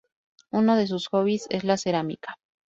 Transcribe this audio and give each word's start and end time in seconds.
Uno 0.49 0.77
de 0.77 0.87
sus 0.87 1.09
hobbies 1.09 1.45
es 1.51 1.63
la 1.63 1.77
cerámica. 1.77 2.39